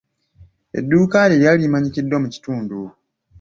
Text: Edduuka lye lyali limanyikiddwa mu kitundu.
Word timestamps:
Edduuka 0.77 1.17
lye 1.29 1.37
lyali 1.41 1.59
limanyikiddwa 1.63 2.17
mu 2.23 2.27
kitundu. 2.33 2.79